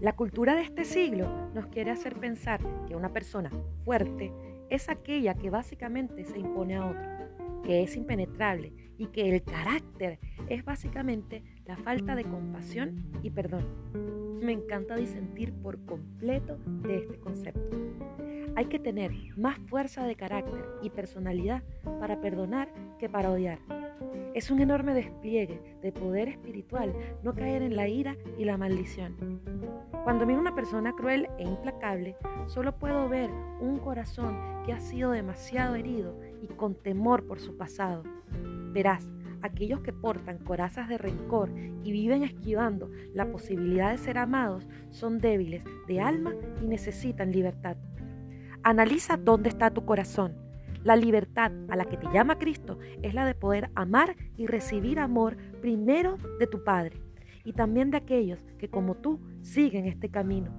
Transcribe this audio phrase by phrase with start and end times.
[0.00, 2.58] La cultura de este siglo nos quiere hacer pensar
[2.88, 3.50] que una persona
[3.84, 4.32] fuerte
[4.70, 10.18] es aquella que básicamente se impone a otro, que es impenetrable y que el carácter
[10.48, 13.66] es básicamente la falta de compasión y perdón.
[14.40, 17.76] Me encanta disentir por completo de este concepto.
[18.56, 21.62] Hay que tener más fuerza de carácter y personalidad
[22.00, 23.58] para perdonar que para odiar.
[24.32, 29.40] Es un enorme despliegue de poder espiritual no caer en la ira y la maldición.
[30.04, 35.10] Cuando miro una persona cruel e implacable, solo puedo ver un corazón que ha sido
[35.10, 38.02] demasiado herido y con temor por su pasado.
[38.72, 39.06] Verás,
[39.42, 41.50] aquellos que portan corazas de rencor
[41.84, 47.76] y viven esquivando la posibilidad de ser amados son débiles de alma y necesitan libertad.
[48.62, 50.34] Analiza dónde está tu corazón.
[50.82, 54.98] La libertad a la que te llama Cristo es la de poder amar y recibir
[54.98, 57.09] amor primero de tu Padre
[57.44, 60.50] y también de aquellos que como tú siguen este camino.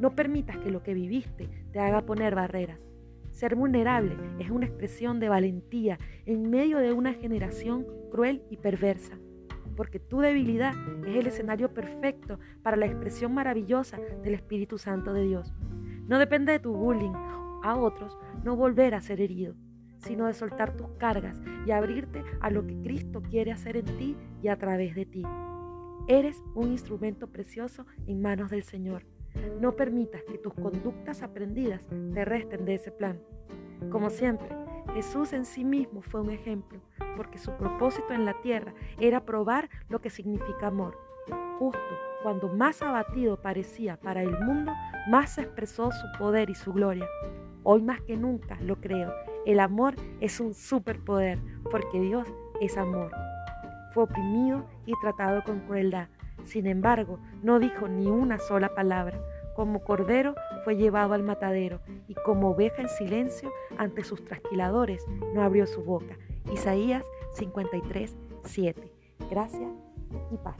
[0.00, 2.80] No permitas que lo que viviste te haga poner barreras.
[3.30, 9.18] Ser vulnerable es una expresión de valentía en medio de una generación cruel y perversa,
[9.76, 10.74] porque tu debilidad
[11.06, 15.54] es el escenario perfecto para la expresión maravillosa del Espíritu Santo de Dios.
[16.06, 17.14] No depende de tu bullying
[17.62, 19.54] a otros no volver a ser herido,
[19.98, 24.16] sino de soltar tus cargas y abrirte a lo que Cristo quiere hacer en ti
[24.42, 25.22] y a través de ti.
[26.08, 29.04] Eres un instrumento precioso en manos del Señor.
[29.60, 33.20] No permitas que tus conductas aprendidas te resten de ese plan.
[33.90, 34.48] Como siempre,
[34.94, 36.80] Jesús en sí mismo fue un ejemplo,
[37.16, 40.98] porque su propósito en la tierra era probar lo que significa amor.
[41.58, 41.80] Justo
[42.22, 44.72] cuando más abatido parecía para el mundo,
[45.08, 47.06] más se expresó su poder y su gloria.
[47.64, 49.12] Hoy más que nunca lo creo.
[49.46, 51.38] El amor es un superpoder
[51.70, 52.28] porque Dios
[52.60, 53.10] es amor.
[53.92, 56.08] Fue oprimido y tratado con crueldad.
[56.44, 59.20] Sin embargo, no dijo ni una sola palabra.
[59.54, 65.04] Como cordero fue llevado al matadero y como oveja en silencio ante sus trasquiladores
[65.34, 66.16] no abrió su boca.
[66.52, 67.04] Isaías
[67.34, 68.92] 53, 7.
[69.30, 69.70] Gracias
[70.30, 70.56] y paz.